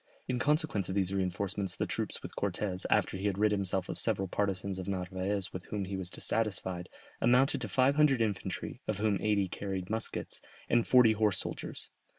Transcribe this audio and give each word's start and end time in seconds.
In 0.27 0.39
consequence 0.39 0.89
of 0.89 0.95
these 0.95 1.13
reinforcements 1.13 1.75
the 1.75 1.85
troops 1.85 2.23
with 2.23 2.35
Cortès, 2.35 2.87
after 2.89 3.17
he 3.17 3.27
had 3.27 3.37
rid 3.37 3.51
himself 3.51 3.87
of 3.87 3.99
several 3.99 4.27
partisans 4.27 4.79
of 4.79 4.87
Narvaez 4.87 5.53
with 5.53 5.65
whom 5.65 5.85
he 5.85 5.95
was 5.95 6.09
dissatisfied, 6.09 6.89
amounted 7.21 7.61
to 7.61 7.67
five 7.69 7.95
hundred 7.97 8.19
infantry, 8.19 8.81
of 8.87 8.97
whom 8.97 9.21
eighty 9.21 9.47
carried 9.47 9.91
muskets, 9.91 10.41
and 10.67 10.87
forty 10.87 11.11
horse 11.13 11.37
soldiers. 11.39 11.91